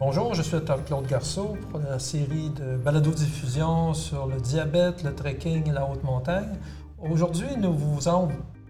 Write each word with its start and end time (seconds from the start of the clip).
Bonjour, 0.00 0.32
je 0.32 0.40
suis 0.40 0.56
Dr 0.56 0.82
Claude 0.86 1.06
Garceau 1.06 1.58
pour 1.70 1.78
la 1.78 1.98
série 1.98 2.48
de 2.48 2.78
balado-diffusion 2.78 3.92
sur 3.92 4.26
le 4.28 4.40
diabète, 4.40 5.02
le 5.02 5.14
trekking 5.14 5.68
et 5.68 5.72
la 5.72 5.84
haute 5.84 6.02
montagne. 6.04 6.56
Aujourd'hui, 6.98 7.48
nous 7.58 7.74
vous 7.74 8.08
allons 8.08 8.28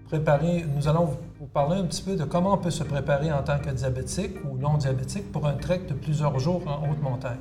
préparer, 0.08 0.66
nous 0.74 0.88
allons 0.88 1.16
vous 1.38 1.46
parler 1.46 1.78
un 1.78 1.84
petit 1.84 2.02
peu 2.02 2.16
de 2.16 2.24
comment 2.24 2.54
on 2.54 2.58
peut 2.58 2.72
se 2.72 2.82
préparer 2.82 3.30
en 3.32 3.44
tant 3.44 3.60
que 3.60 3.70
diabétique 3.70 4.38
ou 4.44 4.58
non 4.58 4.76
diabétique 4.76 5.30
pour 5.30 5.46
un 5.46 5.52
trek 5.52 5.82
de 5.88 5.94
plusieurs 5.94 6.36
jours 6.40 6.62
en 6.66 6.90
haute 6.90 7.00
montagne. 7.00 7.38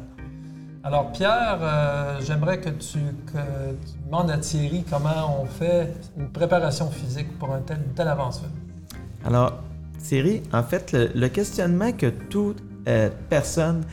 Alors 0.84 1.12
Pierre, 1.12 1.58
euh, 1.60 2.20
j'aimerais 2.22 2.62
que 2.62 2.70
tu, 2.70 3.00
demandes 4.06 4.30
à 4.30 4.38
Thierry 4.38 4.86
comment 4.88 5.42
on 5.42 5.46
fait 5.46 5.96
une 6.16 6.30
préparation 6.30 6.92
physique 6.92 7.40
pour 7.40 7.52
un 7.52 7.62
tel, 7.62 7.80
une 7.84 7.96
telle 7.96 8.10
aventure. 8.10 8.50
Alors 9.26 9.54
Thierry, 9.98 10.44
en 10.54 10.62
fait, 10.62 10.94
le 10.94 11.28
questionnement 11.28 11.92
que 11.92 12.12
toute 12.30 12.69
euh, 12.90 13.10
personne 13.30 13.84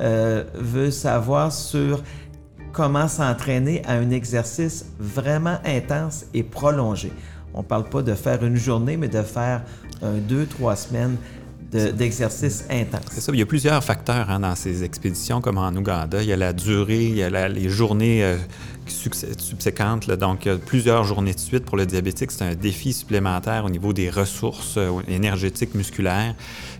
euh, 0.00 0.44
veut 0.54 0.90
savoir 0.90 1.52
sur 1.52 2.02
comment 2.72 3.08
s'entraîner 3.08 3.82
à 3.84 3.94
un 3.94 4.10
exercice 4.10 4.86
vraiment 4.98 5.58
intense 5.64 6.26
et 6.34 6.42
prolongé. 6.42 7.12
On 7.52 7.58
ne 7.58 7.64
parle 7.64 7.88
pas 7.88 8.02
de 8.02 8.14
faire 8.14 8.44
une 8.44 8.56
journée, 8.56 8.96
mais 8.96 9.08
de 9.08 9.22
faire 9.22 9.62
un, 10.02 10.14
deux, 10.14 10.46
trois 10.46 10.76
semaines 10.76 11.16
d'exercice 11.70 12.64
intense. 12.70 13.02
C'est 13.10 13.20
ça. 13.20 13.32
Il 13.32 13.38
y 13.38 13.42
a 13.42 13.46
plusieurs 13.46 13.82
facteurs 13.82 14.30
hein, 14.30 14.40
dans 14.40 14.54
ces 14.54 14.84
expéditions, 14.84 15.40
comme 15.40 15.58
en 15.58 15.74
Ouganda. 15.74 16.22
Il 16.22 16.28
y 16.28 16.32
a 16.32 16.36
la 16.36 16.52
durée, 16.52 17.06
il 17.06 17.16
y 17.16 17.22
a 17.22 17.48
les 17.48 17.68
journées 17.68 18.24
euh, 18.24 18.36
subséquentes. 18.86 20.10
donc, 20.10 20.48
plusieurs 20.66 21.04
journées 21.04 21.34
de 21.34 21.40
suite 21.40 21.64
pour 21.64 21.76
le 21.76 21.86
diabétique. 21.86 22.30
C'est 22.30 22.44
un 22.44 22.54
défi 22.54 22.92
supplémentaire 22.92 23.64
au 23.64 23.70
niveau 23.70 23.92
des 23.92 24.10
ressources 24.10 24.78
énergétiques 25.08 25.74
musculaires. 25.74 26.34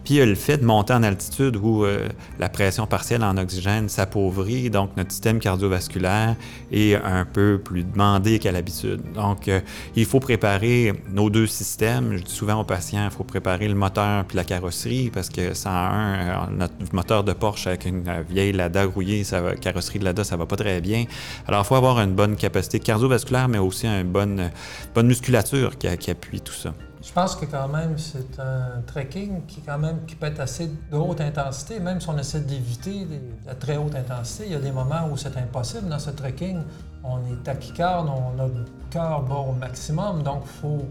Puis 0.04 0.14
il 0.14 0.16
y 0.18 0.20
a 0.20 0.26
le 0.26 0.34
fait 0.34 0.59
de 0.59 0.66
monter 0.66 0.92
en 0.92 1.02
altitude 1.02 1.56
où 1.56 1.84
euh, 1.84 2.09
la 2.38 2.50
pression 2.50 2.86
partielle 2.86 3.24
en 3.24 3.38
oxygène 3.38 3.88
s'appauvrit, 3.88 4.68
donc 4.68 4.90
notre 4.98 5.12
système 5.12 5.38
cardiovasculaire 5.38 6.37
est 6.70 6.95
un 6.95 7.24
peu 7.24 7.59
plus 7.59 7.84
demandé 7.84 8.38
qu'à 8.38 8.52
l'habitude. 8.52 9.01
Donc 9.14 9.48
euh, 9.48 9.60
il 9.96 10.04
faut 10.04 10.20
préparer 10.20 10.92
nos 11.10 11.30
deux 11.30 11.46
systèmes. 11.46 12.18
Je 12.18 12.23
dis 12.23 12.32
souvent 12.32 12.60
aux 12.60 12.64
patients, 12.64 13.07
il 13.07 13.10
faut 13.10 13.24
préparer 13.24 13.66
le 13.66 13.74
moteur 13.74 14.26
puis 14.26 14.36
la 14.36 14.45
carrosserie 14.45 15.10
parce 15.10 15.30
que 15.30 15.54
sans 15.54 15.70
un, 15.70 16.14
euh, 16.14 16.34
notre 16.51 16.74
moteur 16.92 17.24
de 17.24 17.32
Porsche 17.32 17.66
avec 17.66 17.86
une 17.86 18.04
vieille 18.29 18.52
Lada 18.52 18.84
rouillée, 18.84 19.23
carrosserie 19.62 20.01
de 20.01 20.04
Lada, 20.04 20.23
ça 20.23 20.36
va 20.36 20.45
pas 20.45 20.57
très 20.57 20.82
bien. 20.82 21.07
Alors 21.48 21.62
il 21.62 21.66
faut 21.66 21.76
avoir 21.76 21.93
une 21.98 22.14
bonne 22.14 22.37
capacité 22.37 22.80
cardiovasculaire, 22.80 23.48
mais 23.48 23.59
aussi 23.59 23.87
une 23.87 24.10
bonne, 24.10 24.50
bonne 24.95 25.06
musculature 25.06 25.78
qui, 25.78 25.88
appuie 25.88 26.40
tout 26.40 26.52
ça. 26.52 26.74
Je 27.02 27.12
pense 27.12 27.36
que 27.36 27.45
quand 27.45 27.68
même, 27.68 27.98
c'est 27.98 28.40
un 28.40 28.80
trekking 28.86 29.45
qui, 29.46 29.60
quand 29.60 29.78
même, 29.78 30.06
qui 30.06 30.14
peut 30.14 30.26
être 30.26 30.40
assez 30.40 30.68
de 30.90 30.96
haute 30.96 31.20
intensité, 31.20 31.78
même 31.78 32.01
si 32.01 32.09
on 32.09 32.16
essaie 32.16 32.40
d'éviter 32.40 33.06
la 33.46 33.54
très 33.54 33.76
haute 33.76 33.95
intensité. 33.95 34.45
Il 34.46 34.52
y 34.52 34.56
a 34.56 34.60
des 34.60 34.73
moments 34.73 35.09
où 35.12 35.16
c'est 35.16 35.36
impossible 35.36 35.88
dans 35.88 35.98
ce 35.98 36.10
trekking. 36.10 36.60
On 37.02 37.18
est 37.18 37.42
tachycarde, 37.45 38.08
on 38.08 38.42
a 38.42 38.46
le 38.46 38.64
cœur 38.90 39.23
bas 39.23 39.34
au 39.34 39.52
maximum, 39.52 40.23
donc 40.23 40.45
il 40.45 40.60
faut 40.60 40.88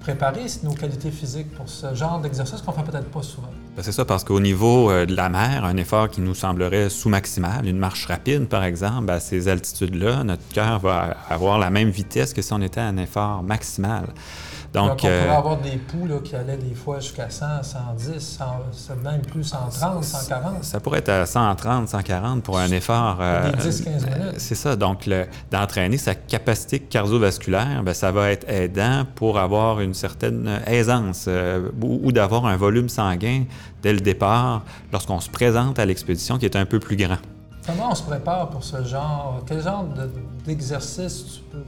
préparer 0.00 0.46
nos 0.62 0.72
qualités 0.72 1.10
physiques 1.10 1.52
pour 1.54 1.68
ce 1.68 1.94
genre 1.94 2.20
d'exercice 2.20 2.62
qu'on 2.62 2.72
fait 2.72 2.82
peut-être 2.82 3.10
pas 3.10 3.22
souvent. 3.22 3.50
Ben, 3.76 3.82
c'est 3.82 3.92
ça, 3.92 4.04
parce 4.04 4.24
qu'au 4.24 4.40
niveau 4.40 4.90
euh, 4.90 5.04
de 5.04 5.14
la 5.14 5.28
mer, 5.28 5.64
un 5.64 5.76
effort 5.76 6.08
qui 6.08 6.20
nous 6.20 6.34
semblerait 6.34 6.88
sous-maximal, 6.88 7.66
une 7.66 7.78
marche 7.78 8.06
rapide 8.06 8.48
par 8.48 8.64
exemple, 8.64 9.10
à 9.10 9.20
ces 9.20 9.48
altitudes-là, 9.48 10.24
notre 10.24 10.46
cœur 10.48 10.78
va 10.78 11.16
avoir 11.28 11.58
la 11.58 11.70
même 11.70 11.90
vitesse 11.90 12.32
que 12.32 12.42
si 12.42 12.52
on 12.52 12.60
était 12.62 12.80
à 12.80 12.86
un 12.86 12.96
effort 12.96 13.42
maximal. 13.42 14.06
Donc, 14.76 14.90
on 14.92 14.96
pourrait 14.96 15.28
euh, 15.28 15.38
avoir 15.38 15.56
des 15.56 15.76
poux 15.76 16.06
qui 16.22 16.36
allaient 16.36 16.58
des 16.58 16.74
fois 16.74 17.00
jusqu'à 17.00 17.30
100, 17.30 17.62
110, 17.62 18.38
même 19.02 19.22
plus 19.22 19.44
130, 19.44 20.04
140. 20.04 20.64
Ça 20.64 20.80
pourrait 20.80 20.98
être 20.98 21.08
à 21.08 21.24
130, 21.24 21.88
140 21.88 22.42
pour 22.42 22.58
un 22.58 22.70
effort. 22.70 23.16
Euh, 23.20 23.52
10-15 23.52 23.84
minutes. 23.84 24.34
C'est 24.36 24.54
ça. 24.54 24.76
Donc, 24.76 25.08
d'entraîner 25.50 25.96
sa 25.96 26.14
capacité 26.14 26.80
cardiovasculaire, 26.80 27.82
bien, 27.82 27.94
ça 27.94 28.12
va 28.12 28.30
être 28.30 28.46
aidant 28.50 29.06
pour 29.14 29.38
avoir 29.38 29.80
une 29.80 29.85
certaine 29.94 30.60
aisance 30.66 31.26
euh, 31.28 31.68
ou, 31.82 32.12
d'avoir 32.12 32.46
un 32.46 32.56
volume 32.56 32.88
sanguin 32.88 33.44
dès 33.82 33.92
le 33.92 34.00
départ 34.00 34.62
lorsqu'on 34.92 35.20
se 35.20 35.30
présente 35.30 35.78
à 35.78 35.84
l'expédition 35.84 36.38
qui 36.38 36.44
est 36.44 36.56
un 36.56 36.66
peu 36.66 36.78
plus 36.78 36.96
grand. 36.96 37.18
Comment 37.66 37.90
on 37.90 37.94
se 37.94 38.02
prépare 38.02 38.48
pour 38.50 38.62
ce 38.62 38.84
genre? 38.84 39.42
Quel 39.46 39.62
genre 39.62 39.86
d'exercice 40.46 41.24
tu 41.36 41.40
peux 41.50 41.64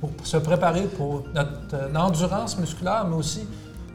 pour 0.00 0.10
se 0.22 0.36
préparer 0.36 0.84
pour 0.84 1.24
notre 1.34 1.74
euh, 1.74 1.94
endurance 1.94 2.58
musculaire, 2.58 3.06
mais 3.08 3.16
aussi 3.16 3.46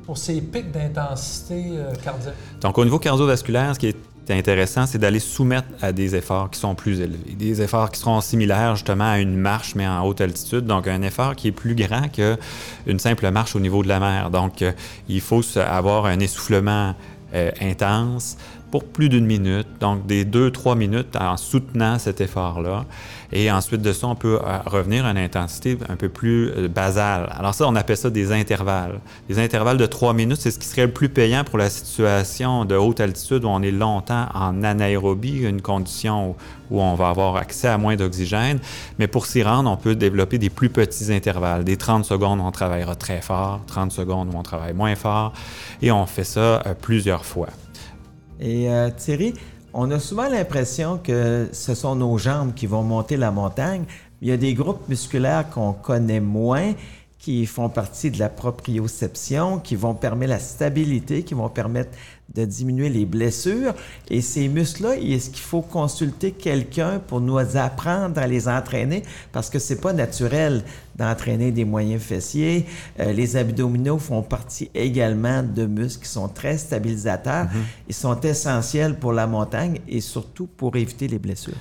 pour 0.05 0.17
ces 0.17 0.41
pics 0.41 0.71
d'intensité 0.71 1.77
euh, 1.77 1.93
cardiaque? 2.03 2.35
Donc, 2.61 2.77
au 2.77 2.83
niveau 2.83 2.99
cardiovasculaire, 2.99 3.73
ce 3.73 3.79
qui 3.79 3.87
est 3.87 3.97
intéressant, 4.29 4.85
c'est 4.85 4.97
d'aller 4.97 5.19
soumettre 5.19 5.67
à 5.81 5.91
des 5.91 6.15
efforts 6.15 6.49
qui 6.49 6.59
sont 6.59 6.75
plus 6.75 7.01
élevés, 7.01 7.33
des 7.37 7.61
efforts 7.61 7.91
qui 7.91 7.99
seront 7.99 8.21
similaires 8.21 8.75
justement 8.75 9.11
à 9.11 9.19
une 9.19 9.35
marche, 9.35 9.75
mais 9.75 9.87
en 9.87 10.05
haute 10.05 10.21
altitude. 10.21 10.65
Donc, 10.65 10.87
un 10.87 11.01
effort 11.01 11.35
qui 11.35 11.49
est 11.49 11.51
plus 11.51 11.75
grand 11.75 12.07
qu'une 12.09 12.99
simple 12.99 13.29
marche 13.31 13.55
au 13.55 13.59
niveau 13.59 13.83
de 13.83 13.87
la 13.87 13.99
mer. 13.99 14.29
Donc, 14.29 14.61
euh, 14.61 14.71
il 15.09 15.21
faut 15.21 15.41
avoir 15.57 16.05
un 16.05 16.19
essoufflement 16.19 16.95
intense 17.59 18.37
pour 18.73 18.85
plus 18.85 19.07
d'une 19.07 19.27
minute, 19.27 19.67
donc 19.79 20.07
des 20.07 20.25
deux, 20.25 20.49
trois 20.49 20.73
minutes 20.73 21.15
en 21.15 21.37
soutenant 21.37 21.99
cet 21.99 22.21
effort-là. 22.21 22.85
Et 23.31 23.51
ensuite 23.51 23.83
de 23.83 23.93
ça, 23.93 24.07
on 24.07 24.15
peut 24.15 24.39
euh, 24.43 24.57
revenir 24.65 25.05
à 25.05 25.11
une 25.11 25.19
intensité 25.19 25.77
un 25.89 25.95
peu 25.95 26.09
plus 26.09 26.49
euh, 26.49 26.67
basale. 26.67 27.31
Alors 27.37 27.53
ça, 27.53 27.67
on 27.67 27.75
appelle 27.75 27.97
ça 27.97 28.09
des 28.09 28.31
intervalles. 28.31 28.99
Les 29.29 29.37
intervalles 29.37 29.77
de 29.77 29.85
trois 29.85 30.15
minutes, 30.15 30.39
c'est 30.39 30.49
ce 30.49 30.57
qui 30.57 30.65
serait 30.65 30.87
le 30.87 30.91
plus 30.91 31.07
payant 31.07 31.43
pour 31.43 31.59
la 31.59 31.69
situation 31.69 32.65
de 32.65 32.73
haute 32.73 32.99
altitude 32.99 33.45
où 33.45 33.47
on 33.47 33.61
est 33.61 33.69
longtemps 33.69 34.25
en 34.33 34.63
anaérobie, 34.63 35.43
une 35.43 35.61
condition 35.61 36.35
où, 36.71 36.81
on 36.81 36.95
va 36.95 37.09
avoir 37.09 37.35
accès 37.35 37.67
à 37.67 37.77
moins 37.77 37.95
d'oxygène. 37.95 38.57
Mais 38.97 39.05
pour 39.05 39.27
s'y 39.27 39.43
rendre, 39.43 39.69
on 39.69 39.77
peut 39.77 39.93
développer 39.93 40.39
des 40.39 40.49
plus 40.49 40.69
petits 40.69 41.13
intervalles. 41.13 41.63
Des 41.63 41.77
30 41.77 42.05
secondes 42.05 42.39
où 42.39 42.43
on 42.43 42.51
travaillera 42.51 42.95
très 42.95 43.21
fort, 43.21 43.61
30 43.67 43.91
secondes 43.91 44.33
où 44.33 44.35
on 44.35 44.41
travaille 44.41 44.73
moins 44.73 44.95
fort. 44.95 45.31
Et 45.83 45.91
on 45.91 46.07
fait 46.07 46.23
ça 46.23 46.39
euh, 46.65 46.73
plusieurs 46.73 47.23
fois. 47.23 47.49
Et 48.43 48.67
Thierry, 48.97 49.33
on 49.73 49.89
a 49.91 49.99
souvent 49.99 50.27
l'impression 50.27 50.97
que 50.97 51.47
ce 51.53 51.73
sont 51.73 51.95
nos 51.95 52.17
jambes 52.17 52.53
qui 52.53 52.67
vont 52.67 52.83
monter 52.83 53.15
la 53.15 53.31
montagne. 53.31 53.85
Il 54.21 54.27
y 54.27 54.31
a 54.31 54.37
des 54.37 54.53
groupes 54.53 54.87
musculaires 54.89 55.49
qu'on 55.49 55.71
connaît 55.71 56.19
moins 56.19 56.73
qui 57.23 57.45
font 57.45 57.69
partie 57.69 58.11
de 58.11 58.19
la 58.19 58.27
proprioception, 58.27 59.59
qui 59.59 59.77
vont 59.77 59.93
permettre 59.93 60.31
la 60.31 60.39
stabilité, 60.39 61.23
qui 61.23 61.33
vont 61.33 61.47
permettre 61.47 61.91
de 62.35 62.43
diminuer 62.43 62.89
les 62.89 63.05
blessures. 63.05 63.73
Et 64.09 64.19
ces 64.19 64.49
muscles-là, 64.49 64.97
est-ce 64.97 65.29
qu'il 65.29 65.39
faut 65.39 65.61
consulter 65.61 66.31
quelqu'un 66.31 66.99
pour 66.99 67.21
nous 67.21 67.37
apprendre 67.37 68.19
à 68.19 68.27
les 68.27 68.49
entraîner? 68.49 69.03
Parce 69.31 69.49
que 69.49 69.57
c'est 69.57 69.79
pas 69.79 69.93
naturel 69.93 70.65
d'entraîner 70.97 71.53
des 71.53 71.63
moyens 71.63 72.01
fessiers. 72.01 72.65
Euh, 72.99 73.13
les 73.13 73.37
abdominaux 73.37 73.99
font 73.99 74.21
partie 74.21 74.69
également 74.75 75.43
de 75.43 75.65
muscles 75.65 76.03
qui 76.03 76.09
sont 76.09 76.27
très 76.27 76.57
stabilisateurs. 76.57 77.45
Mm-hmm. 77.45 77.87
Ils 77.87 77.95
sont 77.95 78.19
essentiels 78.19 78.99
pour 78.99 79.13
la 79.13 79.27
montagne 79.27 79.79
et 79.87 80.01
surtout 80.01 80.47
pour 80.57 80.75
éviter 80.75 81.07
les 81.07 81.19
blessures. 81.19 81.53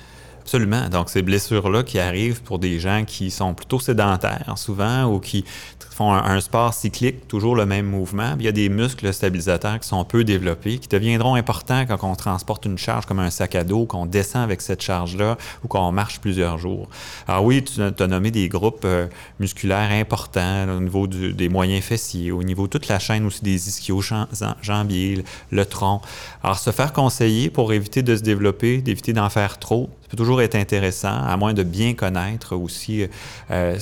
Absolument. 0.43 0.89
Donc, 0.89 1.09
ces 1.09 1.21
blessures-là 1.21 1.83
qui 1.83 1.99
arrivent 1.99 2.41
pour 2.43 2.59
des 2.59 2.77
gens 2.77 3.05
qui 3.05 3.31
sont 3.31 3.53
plutôt 3.53 3.79
sédentaires 3.79 4.53
souvent 4.57 5.05
ou 5.05 5.19
qui 5.19 5.45
font 5.93 6.11
un, 6.11 6.41
sport 6.41 6.73
cyclique, 6.73 7.27
toujours 7.27 7.55
le 7.55 7.65
même 7.65 7.85
mouvement. 7.85 8.35
il 8.39 8.45
y 8.45 8.47
a 8.47 8.51
des 8.51 8.67
muscles 8.67 9.13
stabilisateurs 9.13 9.79
qui 9.79 9.87
sont 9.87 10.03
peu 10.03 10.23
développés, 10.23 10.79
qui 10.79 10.87
deviendront 10.87 11.35
importants 11.35 11.85
quand 11.85 12.03
on 12.03 12.15
transporte 12.15 12.65
une 12.65 12.77
charge 12.77 13.05
comme 13.05 13.19
un 13.19 13.29
sac 13.29 13.55
à 13.55 13.63
dos, 13.63 13.85
qu'on 13.85 14.05
descend 14.05 14.41
avec 14.41 14.61
cette 14.61 14.81
charge-là 14.81 15.37
ou 15.63 15.67
qu'on 15.67 15.91
marche 15.91 16.19
plusieurs 16.19 16.57
jours. 16.57 16.89
Alors 17.27 17.45
oui, 17.45 17.63
tu 17.63 17.81
as 17.81 18.07
nommé 18.07 18.31
des 18.31 18.49
groupes 18.49 18.85
euh, 18.85 19.07
musculaires 19.39 19.91
importants 19.91 20.67
au 20.75 20.79
niveau 20.79 21.07
des 21.07 21.49
moyens 21.49 21.83
fessiers, 21.83 22.31
au 22.31 22.43
niveau 22.43 22.63
de 22.63 22.71
toute 22.71 22.87
la 22.87 22.99
chaîne 22.99 23.25
aussi 23.25 23.43
des 23.43 23.69
ischio-jambiers, 23.69 25.23
le 25.51 25.65
tronc. 25.65 26.01
Alors 26.43 26.57
se 26.57 26.71
faire 26.71 26.91
conseiller 26.91 27.49
pour 27.49 27.71
éviter 27.71 28.01
de 28.01 28.15
se 28.15 28.23
développer, 28.23 28.81
d'éviter 28.81 29.13
d'en 29.13 29.29
faire 29.29 29.59
trop, 29.59 29.89
peut 30.13 30.17
toujours 30.17 30.43
être 30.43 30.53
intéressant, 30.53 31.23
à 31.25 31.35
moins 31.37 31.55
de 31.55 31.63
bien 31.63 31.95
connaître 31.95 32.55
aussi 32.55 33.01
euh, 33.01 33.07
euh, 33.49 33.77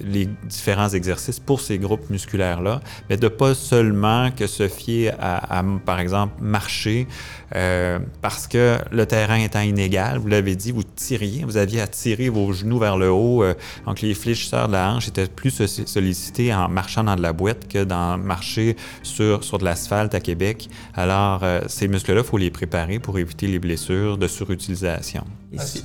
les 0.00 0.26
différents 0.44 0.88
exercices 0.88 1.38
pour 1.38 1.60
ces 1.60 1.78
groupes 1.78 2.08
musculaires-là, 2.08 2.80
mais 3.10 3.18
de 3.18 3.28
pas 3.28 3.54
seulement 3.54 4.30
que 4.30 4.46
se 4.46 4.68
fier 4.68 5.12
à, 5.20 5.62
par 5.84 6.00
exemple, 6.00 6.32
marcher 6.40 7.06
euh, 7.54 7.98
parce 8.22 8.46
que 8.46 8.78
le 8.90 9.04
terrain 9.04 9.36
étant 9.36 9.60
inégal, 9.60 10.16
vous 10.16 10.28
l'avez 10.28 10.56
dit, 10.56 10.72
vous 10.72 10.82
tiriez, 10.82 11.44
vous 11.44 11.58
aviez 11.58 11.82
à 11.82 11.86
tirer 11.86 12.30
vos 12.30 12.54
genoux 12.54 12.78
vers 12.78 12.96
le 12.96 13.10
haut, 13.10 13.44
donc 13.84 14.00
les 14.00 14.14
fléchisseurs 14.14 14.68
de 14.68 14.72
la 14.72 14.92
hanche 14.92 15.08
étaient 15.08 15.26
plus 15.26 15.50
sollicités 15.50 16.54
en 16.54 16.70
marchant 16.70 17.04
dans 17.04 17.16
de 17.16 17.22
la 17.22 17.34
boîte 17.34 17.68
que 17.68 17.84
dans 17.84 18.16
marcher 18.16 18.76
sur, 19.02 19.44
sur 19.44 19.58
de 19.58 19.64
l'asphalte 19.64 20.14
à 20.14 20.20
Québec. 20.20 20.70
Alors, 20.94 21.44
ces 21.66 21.86
muscles-là, 21.86 22.22
il 22.22 22.26
faut 22.26 22.38
les 22.38 22.50
préparer 22.50 22.98
pour 22.98 23.18
éviter 23.18 23.46
les 23.46 23.58
blessures 23.58 24.16
de 24.16 24.26
surutilisation 24.26 25.24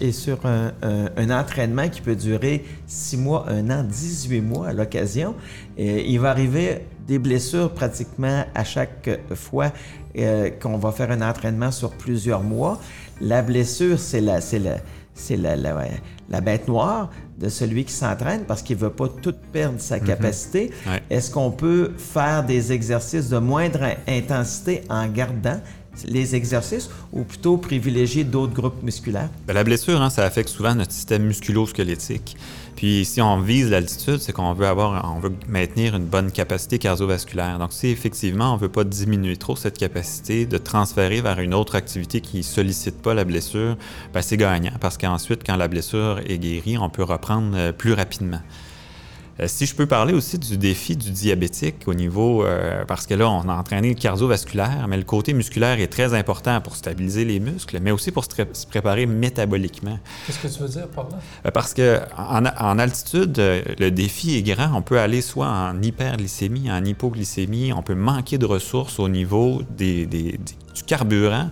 et, 0.01 0.11
sur 0.11 0.39
un, 0.45 1.29
entraînement 1.29 1.87
qui 1.89 2.01
peut 2.01 2.15
durer 2.15 2.63
6 2.87 3.17
mois, 3.17 3.45
1 3.49 3.69
an, 3.69 3.83
18 3.83 4.41
mois 4.41 4.67
à 4.67 4.73
l'occasion. 4.73 5.35
il 5.77 6.19
va 6.19 6.31
arriver 6.31 6.81
des 7.07 7.19
blessures 7.19 7.71
pratiquement 7.73 8.45
à 8.53 8.63
chaque 8.63 9.09
fois 9.35 9.71
euh, 10.17 10.49
qu'on 10.49 10.77
va 10.77 10.91
faire 10.91 11.11
un 11.11 11.21
entraînement 11.21 11.71
sur 11.71 11.91
plusieurs 11.91 12.43
mois. 12.43 12.79
La 13.21 13.41
blessure, 13.41 13.97
c'est 13.99 14.21
la, 14.21 14.41
c'est 14.41 14.59
la, 14.59 14.77
c'est 15.13 15.37
la, 15.37 15.55
la, 15.55 15.75
la, 16.29 16.41
bête 16.41 16.67
noire 16.67 17.09
de 17.37 17.49
celui 17.49 17.85
qui 17.85 17.93
s'entraîne 17.93 18.43
parce 18.45 18.61
qu'il 18.61 18.75
ne 18.77 18.81
veut 18.81 18.89
pas 18.91 19.07
tout 19.07 19.35
perdre 19.53 19.79
sa 19.79 19.97
Mhm. 19.99 20.05
capacité. 20.05 20.71
Ouais. 20.87 21.01
Est-ce 21.09 21.31
qu'on 21.31 21.51
peut 21.51 21.93
faire 21.97 22.43
des 22.45 22.71
exercices 22.71 23.29
de 23.29 23.37
moindre 23.37 23.83
intensité 24.07 24.81
en 24.89 25.07
gardant 25.07 25.59
les 26.05 26.35
exercices 26.35 26.89
ou 27.11 27.23
plutôt 27.23 27.57
privilégier 27.57 28.23
d'autres 28.23 28.53
groupes 28.53 28.81
musculaires? 28.83 29.29
Ben, 29.47 29.53
la 29.53 29.63
blessure, 29.63 30.01
hein, 30.01 30.09
ça 30.09 30.25
affecte 30.25 30.49
souvent 30.49 30.75
notre 30.75 30.91
système 30.91 31.23
musculo-squelettique. 31.23 32.37
Puis 32.75 33.05
si 33.05 33.21
on 33.21 33.39
vise 33.41 33.69
l'altitude, 33.69 34.17
c'est 34.19 34.31
qu'on 34.31 34.53
veut 34.53 34.65
avoir, 34.65 35.13
on 35.15 35.19
veut 35.19 35.33
maintenir 35.47 35.95
une 35.95 36.05
bonne 36.05 36.31
capacité 36.31 36.79
cardiovasculaire. 36.79 37.59
Donc 37.59 37.73
si 37.73 37.87
effectivement 37.87 38.53
on 38.53 38.57
veut 38.57 38.69
pas 38.69 38.83
diminuer 38.83 39.37
trop 39.37 39.55
cette 39.55 39.77
capacité, 39.77 40.45
de 40.45 40.57
transférer 40.57 41.21
vers 41.21 41.39
une 41.39 41.53
autre 41.53 41.75
activité 41.75 42.21
qui 42.21 42.43
sollicite 42.43 43.01
pas 43.01 43.13
la 43.13 43.23
blessure, 43.23 43.77
ben, 44.13 44.21
c'est 44.21 44.37
gagnant 44.37 44.73
parce 44.79 44.97
qu'ensuite 44.97 45.43
quand 45.45 45.57
la 45.57 45.67
blessure 45.67 46.21
est 46.25 46.37
guérie, 46.37 46.77
on 46.77 46.89
peut 46.89 47.03
reprendre 47.03 47.55
euh, 47.55 47.71
plus 47.71 47.93
rapidement. 47.93 48.41
Euh, 49.41 49.45
si 49.47 49.65
je 49.65 49.73
peux 49.73 49.87
parler 49.87 50.13
aussi 50.13 50.37
du 50.37 50.55
défi 50.57 50.95
du 50.95 51.09
diabétique 51.09 51.87
au 51.87 51.93
niveau, 51.95 52.43
euh, 52.45 52.85
parce 52.85 53.07
que 53.07 53.15
là, 53.15 53.29
on 53.29 53.49
a 53.49 53.53
entraîné 53.55 53.89
le 53.89 53.95
cardiovasculaire, 53.95 54.85
mais 54.87 54.97
le 54.97 55.03
côté 55.03 55.33
musculaire 55.33 55.79
est 55.79 55.87
très 55.87 56.13
important 56.13 56.61
pour 56.61 56.75
stabiliser 56.75 57.25
les 57.25 57.39
muscles, 57.39 57.79
mais 57.81 57.89
aussi 57.91 58.11
pour 58.11 58.23
se, 58.25 58.29
préparer 58.67 59.05
métaboliquement. 59.07 59.97
Qu'est-ce 60.27 60.39
que 60.39 60.47
tu 60.47 60.61
veux 60.61 60.69
dire 60.69 60.87
par 60.89 61.05
là? 61.09 61.17
Euh, 61.47 61.51
Parce 61.51 61.73
que 61.73 61.99
en, 62.17 62.45
en 62.45 62.77
altitude, 62.79 63.35
le 63.79 63.89
défi 63.89 64.35
est 64.37 64.43
grand. 64.43 64.71
On 64.75 64.81
peut 64.83 64.99
aller 64.99 65.21
soit 65.21 65.47
en 65.47 65.81
hyperglycémie, 65.81 66.71
en 66.71 66.83
hypoglycémie. 66.85 67.73
On 67.73 67.81
peut 67.81 67.95
manquer 67.95 68.37
de 68.37 68.45
ressources 68.45 68.99
au 68.99 69.09
niveau 69.09 69.63
des- 69.75 70.05
des- 70.05 70.33
des- 70.33 70.55
du 70.75 70.83
carburant. 70.85 71.49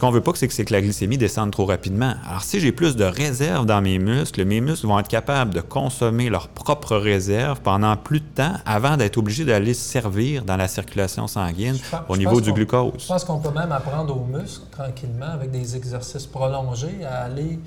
Ce 0.00 0.06
qu'on 0.06 0.12
veut 0.12 0.22
pas, 0.22 0.32
c'est 0.34 0.48
que, 0.48 0.72
la 0.72 0.80
glycémie 0.80 1.18
descende 1.18 1.50
trop 1.50 1.66
rapidement. 1.66 2.14
Alors, 2.26 2.42
si 2.42 2.58
j'ai 2.58 2.72
plus 2.72 2.96
de 2.96 3.04
réserves 3.04 3.66
dans 3.66 3.82
mes 3.82 3.98
muscles, 3.98 4.46
mes 4.46 4.62
muscles 4.62 4.86
vont 4.86 4.98
être 4.98 5.08
capables 5.08 5.52
de 5.52 5.60
consommer 5.60 6.30
leurs 6.30 6.48
propres 6.48 6.96
réserves 6.96 7.60
pendant 7.60 7.94
plus 7.98 8.20
de 8.20 8.24
temps 8.34 8.54
avant 8.64 8.96
d'être 8.96 9.18
obligés 9.18 9.44
d'aller 9.44 9.74
se 9.74 9.82
servir 9.86 10.42
dans 10.46 10.56
la 10.56 10.68
circulation 10.68 11.26
sanguine 11.26 11.76
pense- 11.90 12.00
au 12.08 12.16
niveau 12.16 12.40
du 12.40 12.50
glucose. 12.54 12.92
Je 12.98 13.06
pense 13.08 13.24
qu'on 13.24 13.40
peut 13.40 13.50
même 13.50 13.72
apprendre 13.72 14.16
aux 14.16 14.24
muscles, 14.24 14.64
tranquillement, 14.70 15.32
avec 15.34 15.50
des 15.50 15.76
exercices 15.76 16.26
prolongés, 16.26 17.04
à 17.04 17.24
aller 17.24 17.58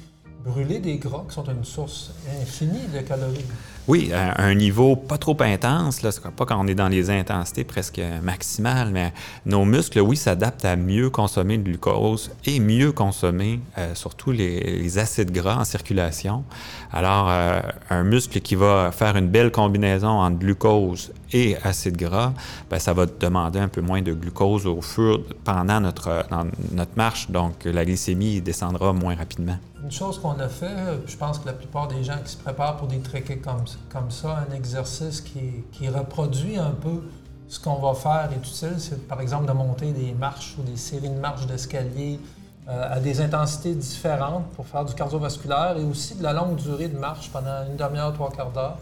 brûler 0.44 0.80
des 0.80 0.98
gras 0.98 1.26
qui 1.30 1.36
sont 1.36 1.46
une 1.46 1.64
source 1.64 2.14
infinie 2.42 2.88
de 2.92 3.02
calories. 3.02 3.46
Oui, 3.86 4.14
à 4.14 4.42
un 4.42 4.56
niveau 4.56 4.96
pas 4.96 5.18
trop 5.18 5.36
intense, 5.42 6.04
là, 6.04 6.12
pas 6.38 6.46
quand 6.46 6.58
on 6.58 6.68
est 6.68 6.76
dans 6.76 6.88
les 6.88 7.10
intensités 7.10 7.66
presque 7.66 8.02
maximales, 8.22 8.92
mais 8.94 9.12
nos 9.46 9.66
muscles, 9.66 10.00
oui, 10.00 10.16
s'adaptent 10.16 10.64
à 10.64 10.78
mieux 10.78 11.10
consommer 11.10 11.58
le 11.58 11.64
glucose 11.64 12.32
et 12.46 12.62
mieux 12.62 12.94
consommer 12.94 13.60
euh, 13.78 13.94
surtout 13.94 14.32
les, 14.32 14.98
acides 14.98 15.32
gras 15.32 15.58
en 15.58 15.66
circulation. 15.66 16.46
Alors, 16.94 17.28
euh, 17.30 17.60
un 17.90 18.04
muscle 18.04 18.40
qui 18.40 18.56
va 18.56 18.94
faire 18.94 19.18
une 19.18 19.28
belle 19.28 19.52
combinaison 19.52 20.08
entre 20.08 20.38
glucose 20.38 21.12
et 21.34 21.58
acides 21.64 21.98
gras, 21.98 22.32
ben, 22.70 22.80
ça 22.80 22.94
va 22.94 23.06
demander 23.06 23.60
un 23.60 23.68
peu 23.68 23.82
moins 23.82 24.02
de 24.02 24.14
glucose 24.14 24.66
au 24.66 24.82
fur 24.82 25.22
pendant 25.44 25.82
notre, 25.82 26.26
dans 26.30 26.46
notre 26.72 26.96
marche, 26.96 27.30
donc 27.30 27.66
la 27.66 27.84
glycémie 27.84 28.40
descendra 28.40 28.94
moins 28.94 29.16
rapidement. 29.16 29.58
Une 29.84 29.92
chose 29.92 30.18
qu'on 30.18 30.40
a 30.40 30.48
fait, 30.48 30.66
euh, 30.66 30.98
je 31.06 31.18
pense 31.18 31.40
que 31.40 31.46
la 31.46 31.52
plupart 31.52 31.90
des 31.90 32.06
gens 32.06 32.18
qui 32.24 32.32
se 32.32 32.38
préparent 32.38 32.78
pour 32.78 32.88
des 32.88 33.00
trekking 33.00 33.42
comme, 33.42 33.66
comme 33.90 34.12
ça, 34.12 34.46
un 34.50 34.54
exercice 34.54 35.22
qui, 35.22 35.88
reproduit 35.90 36.58
un 36.58 36.72
peu 36.72 37.04
ce 37.48 37.60
qu'on 37.60 37.76
va 37.76 37.94
faire 37.94 38.30
est 38.32 38.38
utile, 38.38 38.76
c'est 38.78 39.08
par 39.08 39.22
exemple 39.22 39.46
de 39.46 39.52
monter 39.52 39.92
des 39.92 40.14
marches 40.14 40.56
ou 40.58 40.64
des 40.64 40.78
séries 40.78 41.10
de 41.10 41.20
marches 41.20 41.46
d'escalier 41.46 42.20
euh, 42.68 42.96
à 42.96 43.00
des 43.00 43.20
intensités 43.22 43.76
différentes 43.76 44.48
pour 44.56 44.66
faire 44.66 44.86
du 44.86 44.94
cardiovasculaire 44.94 45.76
et 45.78 45.84
aussi 45.84 46.16
de 46.16 46.24
la 46.24 46.34
longue 46.34 46.56
durée 46.56 46.88
de 46.88 46.98
marche 46.98 47.30
pendant 47.30 47.66
une 47.70 47.76
demi-heure, 47.76 48.14
trois 48.14 48.32
quarts 48.32 48.52
d'heure 48.52 48.78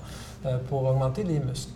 euh, 0.46 0.58
pour 0.70 0.86
augmenter 0.86 1.24
les 1.24 1.40
muscles. 1.40 1.74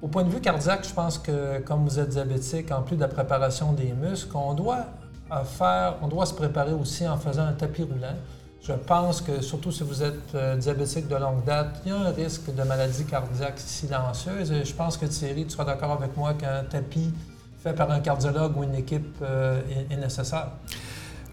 Au 0.00 0.08
point 0.08 0.24
de 0.24 0.30
vue 0.30 0.40
cardiaque, 0.40 0.84
je 0.88 0.94
pense 0.94 1.18
que 1.18 1.60
comme 1.60 1.84
vous 1.84 2.00
êtes 2.00 2.08
diabétique, 2.08 2.72
en 2.72 2.82
plus 2.82 2.96
de 2.96 3.02
la 3.02 3.08
préparation 3.08 3.72
des 3.72 3.92
muscles, 3.92 4.36
on 4.36 4.54
doit 4.54 4.86
euh, 5.30 5.44
faire, 5.44 5.96
on 6.02 6.08
doit 6.08 6.26
se 6.26 6.34
préparer 6.34 6.72
aussi 6.72 7.06
en 7.06 7.18
faisant 7.18 7.44
un 7.44 7.52
tapis 7.52 7.82
roulant. 7.82 8.16
Je 8.64 8.74
pense 8.74 9.20
que, 9.20 9.42
surtout 9.42 9.72
si 9.72 9.82
vous 9.82 10.04
êtes 10.04 10.34
euh, 10.36 10.56
diabétique 10.56 11.08
de 11.08 11.16
longue 11.16 11.44
date, 11.44 11.80
il 11.84 11.88
y 11.88 11.92
a 11.92 11.98
un 11.98 12.10
risque 12.10 12.54
de 12.54 12.62
maladie 12.62 13.04
cardiaque 13.04 13.58
silencieuse. 13.58 14.52
Je 14.64 14.72
pense 14.74 14.96
que 14.96 15.06
Thierry, 15.06 15.44
tu 15.44 15.50
seras 15.50 15.64
d'accord 15.64 15.90
avec 15.90 16.16
moi 16.16 16.34
qu'un 16.34 16.62
tapis 16.62 17.12
fait 17.60 17.72
par 17.72 17.90
un 17.90 17.98
cardiologue 17.98 18.56
ou 18.56 18.62
une 18.62 18.76
équipe 18.76 19.16
euh, 19.20 19.60
est 19.90 19.96
nécessaire. 19.96 20.52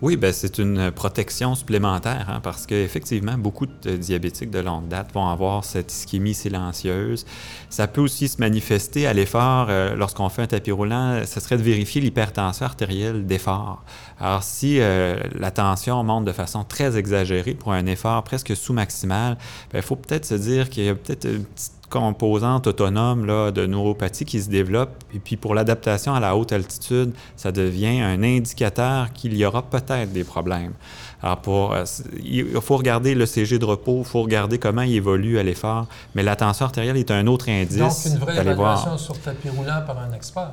Oui, 0.02 0.16
ben 0.16 0.32
c'est 0.32 0.60
une 0.60 0.92
protection 0.92 1.56
supplémentaire 1.56 2.28
hein, 2.30 2.40
parce 2.42 2.66
qu'effectivement, 2.66 3.38
beaucoup 3.38 3.66
de 3.66 3.98
diabétiques 3.98 4.50
de 4.50 4.60
longue 4.60 4.88
date 4.88 5.12
vont 5.14 5.28
avoir 5.28 5.66
cette 5.66 5.92
ischémie 5.92 6.34
silencieuse. 6.34 7.26
Ça 7.70 7.86
peut 7.86 8.00
aussi 8.00 8.30
se 8.30 8.40
manifester 8.40 9.08
à 9.08 9.14
l'effort 9.14 9.68
euh, 9.70 9.98
lorsqu'on 9.98 10.30
fait 10.30 10.44
un 10.44 10.48
tapis 10.48 10.72
roulant, 10.72 11.22
ce 11.26 11.42
serait 11.42 11.58
de 11.58 11.64
vérifier 11.64 12.00
l'hypertension 12.00 12.66
artérielle 12.66 13.26
d'effort. 13.26 13.84
Alors, 14.22 14.42
si 14.42 14.80
euh, 14.80 15.20
la 15.36 15.52
tension 15.52 16.02
monte 16.06 16.24
de 16.24 16.32
façon 16.32 16.64
très 16.64 16.98
exagérée 16.98 17.54
pour 17.54 17.74
un 17.74 17.86
effort 17.86 18.24
presque 18.24 18.56
sous-maximal, 18.56 19.38
ben, 19.74 19.80
il 19.80 19.82
faut 19.82 19.98
peut-être 19.98 20.26
se 20.26 20.36
dire 20.36 20.70
qu'il 20.70 20.86
y 20.86 20.90
a 20.90 20.96
peut-être 20.96 21.26
une 21.26 21.44
petite 21.44 21.79
composante 21.90 22.68
autonome 22.68 23.26
là, 23.26 23.52
de 23.52 23.66
neuropathie 23.66 24.26
qui 24.26 24.42
se 24.42 24.50
développe. 24.50 24.92
Et 25.14 25.20
puis 25.20 25.36
pour 25.38 25.56
l'adaptation 25.56 26.14
à 26.14 26.20
la 26.20 26.36
haute 26.36 26.52
altitude, 26.52 27.12
ça 27.36 27.52
devient 27.52 28.00
un 28.00 28.24
indicateur 28.24 29.12
qu'il 29.14 29.36
y 29.36 29.46
aura 29.46 29.64
peut-être 29.64 30.12
des 30.12 30.24
problèmes. 30.24 30.74
Alors 31.22 31.38
pour, 31.38 31.74
euh, 31.74 31.84
il 32.24 32.46
faut 32.62 32.78
regarder 32.78 33.16
le 33.16 33.26
CG 33.26 33.60
de 33.60 33.66
repos, 33.66 34.00
il 34.00 34.06
faut 34.06 34.22
regarder 34.22 34.58
comment 34.58 34.84
il 34.84 34.96
évolue 34.96 35.38
à 35.38 35.44
l'effort, 35.44 35.88
mais 36.16 36.24
la 36.24 36.36
tension 36.36 36.66
artérielle 36.66 36.98
est 36.98 37.12
un 37.12 37.28
autre 37.28 37.50
indice. 37.50 37.78
Donc, 37.78 37.92
une 38.06 38.20
vraie 38.20 38.36
d'aller 38.36 38.54
voir. 38.54 38.80
évaluation 38.80 38.98
sur 38.98 39.20
tapis 39.20 39.50
roulant 39.50 39.82
par 39.86 40.00
un 40.00 40.14
expert. 40.14 40.52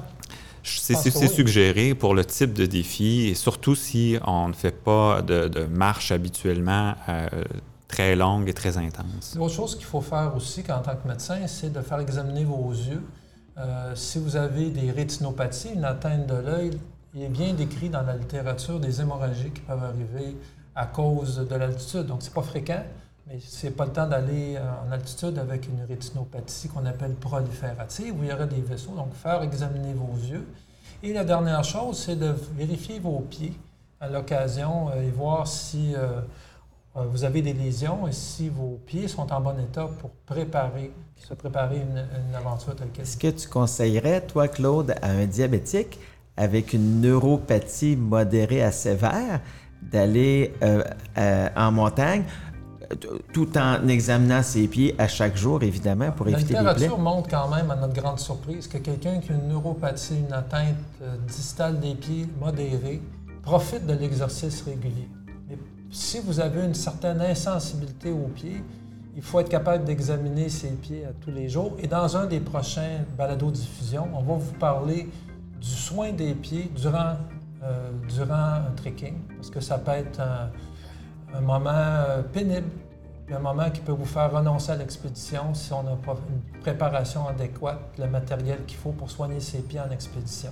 C'est 0.68 1.14
oui. 1.14 1.28
suggéré 1.28 1.94
pour 1.94 2.12
le 2.12 2.24
type 2.24 2.52
de 2.52 2.66
défi 2.66 3.28
et 3.28 3.34
surtout 3.34 3.76
si 3.76 4.18
on 4.26 4.48
ne 4.48 4.52
fait 4.52 4.74
pas 4.74 5.22
de, 5.22 5.46
de 5.46 5.64
marche 5.64 6.10
habituellement 6.10 6.94
euh, 7.08 7.28
très 7.88 8.16
longue 8.16 8.48
et 8.48 8.54
très 8.54 8.76
intense. 8.78 9.34
L'autre 9.36 9.54
chose 9.54 9.76
qu'il 9.76 9.86
faut 9.86 10.00
faire 10.00 10.34
aussi 10.34 10.62
qu'en 10.62 10.80
tant 10.80 10.96
que 10.96 11.06
médecin, 11.06 11.46
c'est 11.46 11.72
de 11.72 11.80
faire 11.80 12.00
examiner 12.00 12.44
vos 12.44 12.70
yeux. 12.70 13.02
Euh, 13.58 13.94
si 13.94 14.18
vous 14.18 14.36
avez 14.36 14.70
des 14.70 14.90
rétinopathies, 14.90 15.70
une 15.74 15.84
atteinte 15.84 16.26
de 16.26 16.34
l'œil, 16.34 16.70
il 17.14 17.22
est 17.22 17.28
bien 17.28 17.54
décrit 17.54 17.88
dans 17.88 18.02
la 18.02 18.16
littérature 18.16 18.78
des 18.78 19.00
hémorragies 19.00 19.50
qui 19.50 19.62
peuvent 19.62 19.82
arriver 19.82 20.36
à 20.74 20.86
cause 20.86 21.38
de 21.48 21.54
l'altitude. 21.54 22.06
Donc, 22.06 22.22
c'est 22.22 22.34
pas 22.34 22.42
fréquent, 22.42 22.82
mais 23.26 23.38
c'est 23.42 23.70
pas 23.70 23.86
le 23.86 23.92
temps 23.92 24.06
d'aller 24.06 24.56
euh, 24.56 24.86
en 24.86 24.92
altitude 24.92 25.38
avec 25.38 25.66
une 25.68 25.82
rétinopathie 25.88 26.68
qu'on 26.68 26.84
appelle 26.84 27.14
proliférative, 27.14 28.14
où 28.18 28.24
il 28.24 28.28
y 28.28 28.32
aurait 28.32 28.46
des 28.46 28.60
vaisseaux. 28.60 28.94
Donc, 28.94 29.14
faire 29.14 29.42
examiner 29.42 29.94
vos 29.94 30.14
yeux. 30.28 30.46
Et 31.02 31.14
la 31.14 31.24
dernière 31.24 31.64
chose, 31.64 31.98
c'est 31.98 32.16
de 32.16 32.34
vérifier 32.54 32.98
vos 32.98 33.20
pieds 33.20 33.54
à 34.00 34.08
l'occasion 34.10 34.90
euh, 34.90 35.02
et 35.02 35.10
voir 35.10 35.46
si 35.46 35.94
vous 37.10 37.24
avez 37.24 37.42
des 37.42 37.52
lésions 37.52 38.08
et 38.08 38.12
si 38.12 38.48
vos 38.48 38.80
pieds 38.86 39.06
sont 39.08 39.30
en 39.32 39.40
bon 39.40 39.58
état 39.60 39.88
pour 40.00 40.10
préparer, 40.24 40.90
se 41.16 41.34
préparer 41.34 41.76
une, 41.76 42.04
une 42.28 42.34
aventure 42.34 42.74
telle 42.74 42.88
qu'elle. 42.88 43.04
Est-ce 43.04 43.16
que 43.18 43.30
tu 43.30 43.48
conseillerais, 43.48 44.22
toi, 44.22 44.48
Claude, 44.48 44.94
à 45.02 45.10
un 45.10 45.26
diabétique 45.26 45.98
avec 46.36 46.72
une 46.72 47.00
neuropathie 47.00 47.96
modérée 47.96 48.62
à 48.62 48.72
sévère 48.72 49.40
d'aller 49.82 50.54
euh, 50.62 50.82
euh, 51.18 51.48
en 51.56 51.72
montagne 51.72 52.24
euh, 52.90 53.18
tout 53.32 53.56
en 53.58 53.86
examinant 53.88 54.42
ses 54.42 54.66
pieds 54.68 54.94
à 54.98 55.08
chaque 55.08 55.36
jour, 55.36 55.62
évidemment, 55.62 56.10
pour 56.12 56.26
La 56.26 56.32
éviter 56.32 56.54
les 56.54 56.60
plaies? 56.60 56.72
littérature 56.72 56.98
montre 56.98 57.28
quand 57.28 57.48
même, 57.48 57.70
à 57.70 57.76
notre 57.76 57.94
grande 57.94 58.18
surprise, 58.18 58.68
que 58.68 58.78
quelqu'un 58.78 59.18
qui 59.18 59.32
a 59.32 59.34
une 59.34 59.48
neuropathie, 59.48 60.18
une 60.26 60.32
atteinte 60.32 60.76
euh, 61.02 61.16
distale 61.26 61.78
des 61.80 61.94
pieds 61.94 62.26
modérée, 62.40 63.00
profite 63.42 63.86
de 63.86 63.92
l'exercice 63.94 64.62
régulier. 64.62 65.08
Si 65.90 66.20
vous 66.20 66.40
avez 66.40 66.64
une 66.64 66.74
certaine 66.74 67.20
insensibilité 67.20 68.10
aux 68.10 68.28
pieds, 68.28 68.62
il 69.14 69.22
faut 69.22 69.40
être 69.40 69.48
capable 69.48 69.84
d'examiner 69.84 70.48
ses 70.48 70.70
pieds 70.70 71.04
à 71.04 71.12
tous 71.20 71.30
les 71.30 71.48
jours. 71.48 71.76
Et 71.78 71.86
dans 71.86 72.16
un 72.16 72.26
des 72.26 72.40
prochains 72.40 73.04
balados-diffusion, 73.16 74.08
on 74.12 74.22
va 74.22 74.34
vous 74.34 74.52
parler 74.54 75.08
du 75.60 75.68
soin 75.68 76.12
des 76.12 76.34
pieds 76.34 76.70
durant, 76.76 77.16
euh, 77.62 77.90
durant 78.14 78.34
un 78.34 78.72
trekking, 78.76 79.14
parce 79.36 79.48
que 79.48 79.60
ça 79.60 79.78
peut 79.78 79.92
être 79.92 80.20
un, 80.20 80.50
un 81.34 81.40
moment 81.40 81.70
euh, 81.70 82.22
pénible, 82.22 82.68
un 83.32 83.38
moment 83.38 83.70
qui 83.70 83.80
peut 83.80 83.92
vous 83.92 84.04
faire 84.04 84.30
renoncer 84.32 84.72
à 84.72 84.76
l'expédition 84.76 85.54
si 85.54 85.72
on 85.72 85.82
n'a 85.82 85.96
pas 85.96 86.16
une 86.28 86.60
préparation 86.60 87.26
adéquate, 87.26 87.80
le 87.98 88.06
matériel 88.08 88.64
qu'il 88.66 88.78
faut 88.78 88.92
pour 88.92 89.10
soigner 89.10 89.40
ses 89.40 89.58
pieds 89.58 89.80
en 89.80 89.90
expédition. 89.90 90.50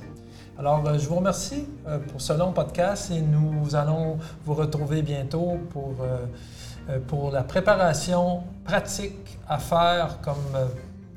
Alors, 0.57 0.87
euh, 0.87 0.99
je 0.99 1.09
vous 1.09 1.17
remercie 1.17 1.67
euh, 1.89 1.99
pour 1.99 2.21
ce 2.21 2.33
long 2.33 2.53
podcast 2.53 3.11
et 3.11 3.21
nous 3.21 3.75
allons 3.75 4.19
vous 4.45 4.55
retrouver 4.55 5.03
bientôt 5.03 5.59
pour, 5.71 5.97
euh, 6.01 6.99
pour 7.09 7.33
la 7.33 7.43
préparation 7.43 8.45
pratique 8.65 9.37
à 9.49 9.59
faire 9.59 10.21
comme, 10.23 10.37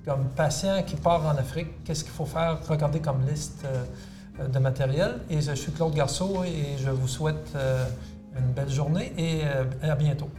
comme 0.04 0.30
patient 0.36 0.82
qui 0.82 0.96
part 0.96 1.24
en 1.24 1.38
Afrique. 1.38 1.84
Qu'est-ce 1.84 2.04
qu'il 2.04 2.14
faut 2.14 2.26
faire? 2.26 2.58
Regardez 2.68 3.00
comme 3.00 3.26
liste. 3.28 3.66
de 4.54 4.60
matériel. 4.60 5.16
Et 5.32 5.42
je 5.42 5.54
suis 5.54 5.72
Claude 5.72 5.96
Garceau 5.96 6.44
et 6.44 6.78
je 6.78 6.92
vous 6.92 7.08
souhaite 7.08 7.58
une 8.38 8.52
belle 8.54 8.70
journée 8.70 9.12
et 9.18 9.42
à 9.82 9.96
bientôt. 9.96 10.30